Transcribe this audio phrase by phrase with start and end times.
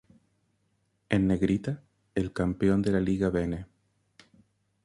[1.09, 1.83] En negrita,
[2.15, 3.67] el campeón de la Liga BeNe.